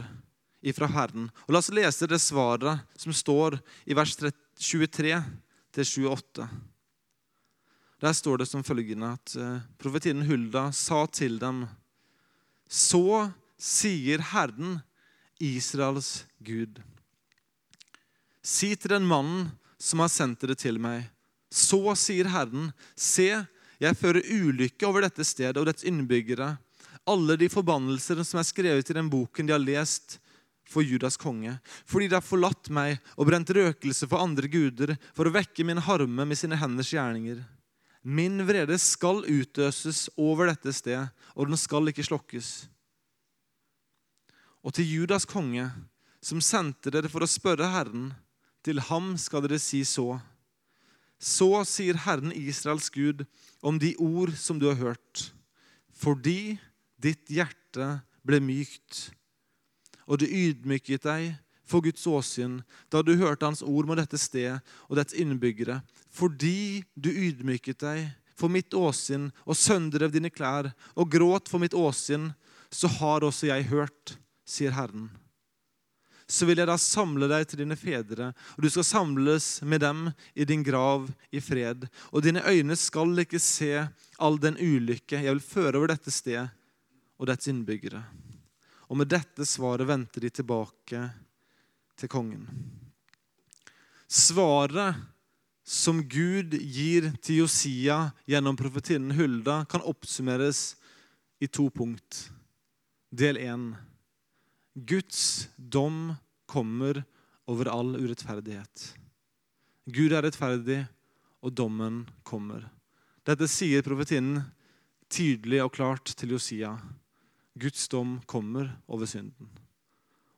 [0.62, 1.32] ifra Herren.
[1.48, 3.58] Og La oss lese det svaret som står
[3.90, 5.16] i vers 23
[5.74, 6.46] 28.
[8.00, 11.66] Der står det som følgende at eh, profetinnen Hulda sa til dem
[12.70, 13.28] Så
[13.60, 14.80] sier Herren,
[15.40, 16.80] Israels Gud.
[18.44, 21.10] Si til den mannen som har sendt dere til meg.
[21.52, 23.32] Så sier Herren, se,
[23.80, 26.54] jeg fører ulykke over dette stedet og dets innbyggere.
[27.10, 30.20] Alle de forbannelser som er skrevet i den boken de har lest
[30.70, 31.56] for Judas konge,
[31.90, 35.82] fordi de har forlatt meg og brent røkelse for andre guder for å vekke min
[35.82, 37.42] harme med sine henders gjerninger.
[38.02, 42.70] Min vrede skal utøses over dette sted, og den skal ikke slokkes.
[44.64, 45.68] Og til Judas konge,
[46.24, 48.12] som sendte dere for å spørre Herren,
[48.64, 50.18] til ham skal dere si så.
[51.20, 53.26] Så sier Herren Israels Gud
[53.64, 55.30] om de ord som du har hørt.
[55.92, 56.58] Fordi
[57.00, 59.10] ditt hjerte ble mykt,
[60.08, 61.34] og du ydmyket deg
[61.70, 62.60] for Guds åsyn
[62.92, 65.80] da du hørte Hans ord med dette sted og dets innbyggere.
[66.10, 71.78] Fordi du ydmyket deg for mitt åsyn og søndrev dine klær og gråt for mitt
[71.78, 72.32] åsyn,
[72.72, 74.18] så har også jeg hørt,
[74.50, 75.10] sier Herren
[76.30, 80.10] så vil jeg da samle deg til dine fedre, og du skal samles med dem
[80.38, 81.88] i din grav i fred.
[82.14, 83.88] Og dine øyne skal ikke se
[84.22, 86.46] all den ulykke jeg vil føre over dette sted
[87.18, 88.04] og dets innbyggere.
[88.90, 91.02] Og med dette svaret vendte de tilbake
[92.00, 92.48] til kongen.
[94.10, 94.98] Svaret
[95.70, 100.80] som Gud gir til Josia gjennom profetinnen Hulda, kan oppsummeres
[101.40, 102.32] i to punkt.
[103.14, 103.76] Del 1.
[104.90, 106.16] Guds dom
[106.50, 107.04] kommer
[107.50, 108.94] over all urettferdighet.
[109.90, 110.84] Gud er rettferdig,
[111.46, 112.66] og dommen kommer.
[113.26, 114.42] Dette sier profetinnen
[115.10, 116.74] tydelig og klart til Josia.
[117.60, 119.50] Guds dom kommer over synden.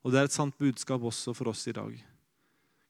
[0.02, 1.94] Og Det er et sant budskap også for oss i dag.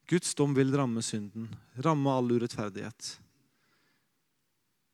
[0.08, 1.50] Guds dom vil ramme synden,
[1.84, 3.18] ramme all urettferdighet.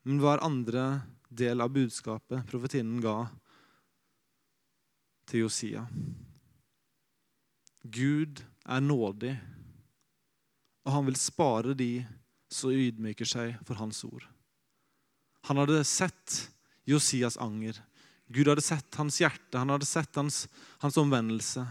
[0.06, 0.84] Men hva er andre
[1.28, 3.16] del av budskapet profetinnen ga
[5.28, 5.84] til Josia?
[7.84, 9.34] Gud er nådig,
[10.84, 11.92] og han vil spare de
[12.52, 14.24] som ydmyker seg for hans ord.
[15.48, 16.48] Han hadde sett
[16.88, 17.76] Josias anger.
[18.28, 20.46] Gud hadde sett hans hjerte, han hadde sett hans,
[20.82, 21.64] hans omvendelse.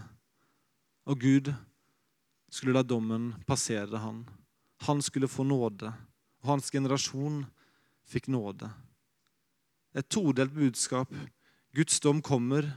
[1.08, 1.52] Og Gud
[2.52, 4.22] skulle la dommen passere han.
[4.86, 5.90] Han skulle få nåde,
[6.42, 7.42] og hans generasjon
[8.08, 8.68] fikk nåde.
[9.96, 11.10] Et todelt budskap.
[11.74, 12.68] Guds dom kommer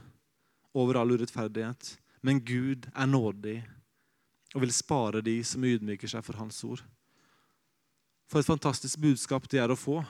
[0.74, 1.98] over all urettferdighet.
[2.22, 3.60] Men Gud er nådig
[4.54, 6.82] og vil spare de som ydmyker seg for Hans ord.
[8.28, 10.00] For et fantastisk budskap det er å få.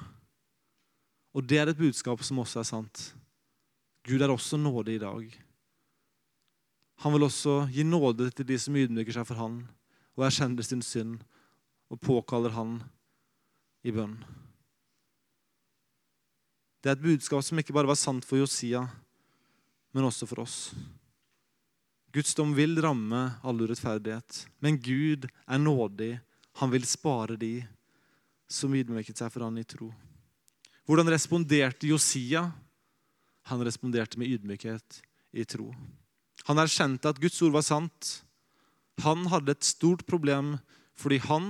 [1.32, 3.04] Og det er et budskap som også er sant.
[4.06, 5.38] Gud er også nådig i dag.
[7.02, 9.62] Han vil også gi nåde til de som ydmyker seg for Han
[10.14, 11.22] og erkjenner sin synd
[11.90, 12.78] og påkaller Han
[13.82, 14.16] i bønn.
[16.82, 18.84] Det er et budskap som ikke bare var sant for Josia,
[19.94, 20.56] men også for oss.
[22.12, 26.16] Guds dom vil ramme all urettferdighet, men Gud er nådig.
[26.60, 27.62] Han vil spare de
[28.50, 29.88] som ydmyket seg for han i tro.
[30.84, 32.44] Hvordan responderte Josia?
[33.48, 35.00] Han responderte med ydmykhet
[35.32, 35.70] i tro.
[36.48, 38.12] Han erkjente at Guds ord var sant.
[39.02, 40.56] Han hadde et stort problem
[40.98, 41.46] fordi han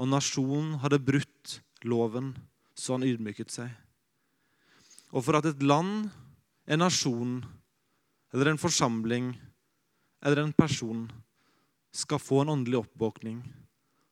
[0.00, 2.32] og nasjonen hadde brutt loven,
[2.74, 3.70] så han ydmyket seg.
[5.12, 6.08] Og for at et land,
[6.66, 7.40] en nasjon
[8.32, 9.32] eller en forsamling
[10.24, 11.06] eller en person
[11.92, 13.40] skal få en åndelig oppvåkning,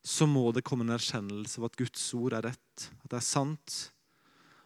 [0.02, 3.26] så må det komme en erkjennelse av at Guds ord er rett, at det er
[3.26, 3.76] sant.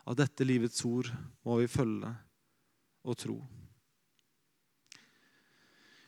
[0.07, 1.11] At dette livets ord
[1.47, 2.11] må vi følge
[3.07, 3.37] og tro.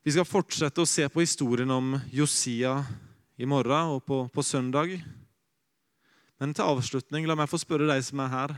[0.05, 2.77] Vi skal fortsette å se på historien om Josia
[3.40, 4.99] i morgen og på, på søndag.
[6.38, 8.57] Men til avslutning, la meg få spørre deg som er her.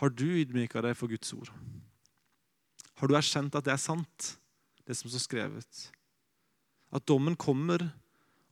[0.00, 1.52] Har du ydmyka deg for Guds ord?
[2.96, 4.32] Har du erkjent at det er sant?
[4.86, 5.80] det som står skrevet.
[6.92, 7.84] At dommen kommer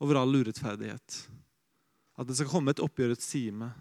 [0.00, 1.18] over all urettferdighet.
[2.16, 3.72] At det skal komme et oppgjørets time.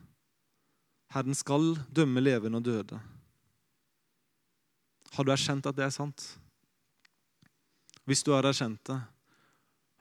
[1.13, 2.99] Herren skal dømme levende og døde.
[5.15, 6.25] Har du erkjent at det er sant?
[8.10, 8.95] Hvis du har erkjent det,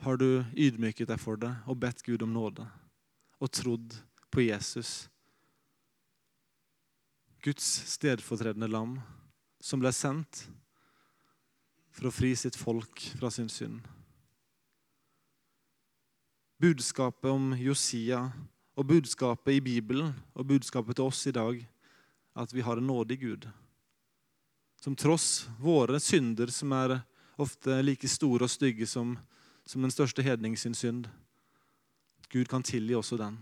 [0.00, 2.64] har du ydmyket deg for det og bedt Gud om nåde
[3.36, 3.96] og trodd
[4.32, 5.10] på Jesus,
[7.44, 8.94] Guds stedfortredende lam,
[9.60, 10.46] som ble sendt
[11.92, 13.84] for å fri sitt folk fra sin synd.
[16.64, 18.22] Budskapet om Josia
[18.72, 21.60] og budskapet i Bibelen og budskapet til oss i dag
[22.40, 23.46] at vi har en nådig Gud.
[24.80, 27.02] Som tross våre synder som er
[27.38, 29.14] ofte like store og stygge som,
[29.66, 31.06] som den største hedning sin synd.
[32.32, 33.38] Gud kan tilgi også den.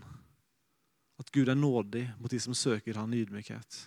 [1.17, 3.79] At Gud er nådig mot de som søker Han i ydmykhet.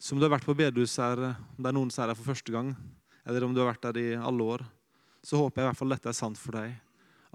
[0.00, 2.30] Som du har vært på bedehuset her, om det er noen som er her for
[2.30, 2.70] første gang,
[3.26, 4.64] eller om du har vært der i alle år,
[5.20, 6.78] så håper jeg i hvert fall dette er sant for deg.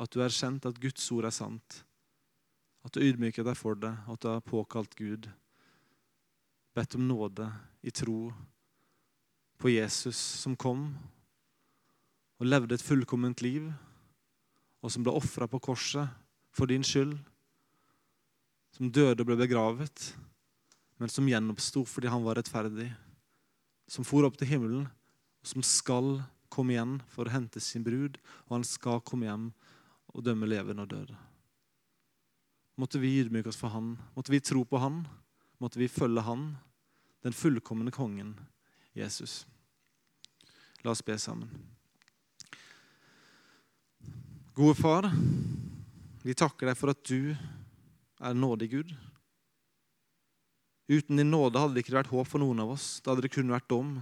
[0.02, 1.84] At du har erkjent at Guds ord er sant.
[2.82, 5.30] At du har ydmyket deg for det, at du har påkalt Gud.
[6.76, 7.52] Bedt om nåde
[7.86, 8.32] i tro
[9.58, 10.90] på Jesus som kom
[12.40, 13.70] og levde et fullkomment liv,
[14.84, 16.12] og som ble ofra på korset
[16.56, 17.16] for din skyld,
[18.76, 20.12] som døde og ble begravet,
[21.00, 22.90] men som gjenoppsto fordi han var rettferdig,
[23.88, 24.88] som for opp til himmelen,
[25.42, 26.20] og som skal
[26.52, 29.48] komme igjen for å hente sin brud, og han skal komme hjem
[30.16, 31.18] og dømme levende og døde.
[32.80, 35.06] Måtte vi ydmyke oss for han, måtte vi tro på han,
[35.64, 36.50] måtte vi følge han,
[37.24, 38.36] den fullkomne kongen,
[38.96, 39.44] Jesus.
[40.84, 41.50] La oss be sammen.
[44.56, 45.10] Gode far,
[46.24, 48.94] vi takker deg for at du er nådig Gud.
[50.88, 53.02] Uten din nåde hadde det ikke vært håp for noen av oss.
[53.04, 53.98] Da hadde det kun vært dom.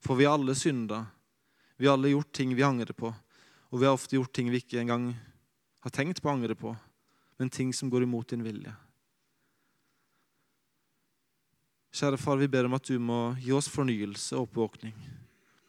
[0.00, 1.02] For vi har alle synda.
[1.76, 3.10] Vi har alle gjort ting vi angrer på.
[3.74, 5.10] Og vi har ofte gjort ting vi ikke engang
[5.84, 6.70] har tenkt på å angre på,
[7.36, 8.70] men ting som går imot din vilje.
[11.94, 14.94] Kjære far, vi ber om at du må gi oss fornyelse og oppvåkning.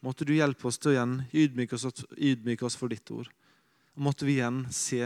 [0.02, 3.28] Måtte du hjelpe oss til å igjen ydmyke oss, ydmyke oss for ditt ord.
[3.94, 5.04] Og måtte vi igjen se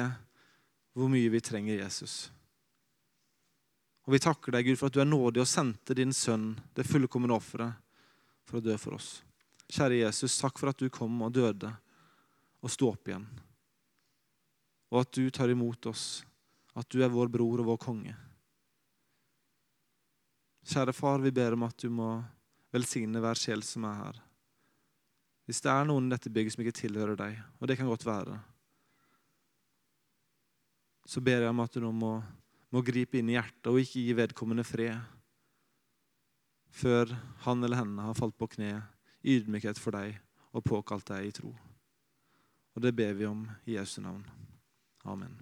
[0.97, 2.31] hvor mye vi trenger Jesus.
[4.09, 6.89] Og Vi takker deg, Gud, for at du er nådig og sendte din sønn, det
[6.89, 7.77] fullkomne offeret,
[8.49, 9.21] for å dø for oss.
[9.71, 11.68] Kjære Jesus, takk for at du kom og døde
[12.64, 13.29] og sto opp igjen.
[14.91, 16.25] Og at du tar imot oss,
[16.75, 18.16] at du er vår bror og vår konge.
[20.67, 22.19] Kjære far, vi ber om at du må
[22.75, 24.21] velsigne hver sjel som er her.
[25.49, 28.07] Hvis det er noen i dette bygget som ikke tilhører deg, og det kan godt
[28.07, 28.37] være,
[31.11, 32.13] så ber jeg om at du nå må,
[32.71, 35.01] må gripe inn i hjertet og ikke gi vedkommende fred
[36.71, 37.11] før
[37.43, 38.77] han eller henne har falt på kne
[39.27, 40.21] ydmykhet for deg
[40.55, 41.51] og påkalt deg i tro.
[42.77, 44.23] Og det ber vi om i Jesu navn.
[45.03, 45.35] Amen.